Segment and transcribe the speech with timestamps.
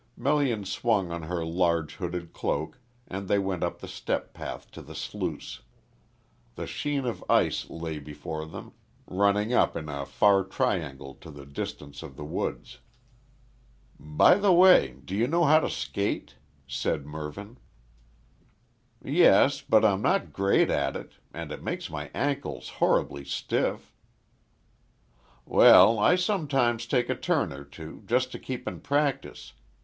[0.17, 4.81] Melian swung on her large hooded cloak, and they went up the step path to
[4.81, 5.61] the sluice.
[6.55, 8.73] The sheen of ice lay before them,
[9.05, 12.79] running up in a far triangle to the distance of the woods.
[13.99, 16.33] "By the way, do you know how to skate?"
[16.65, 17.59] said Mervyn.
[19.03, 23.93] "Yes, but I'm not great at it, and it makes my ankles horribly stiff."
[25.45, 29.53] "Well, I sometimes take a turn or two, just to keep in practice.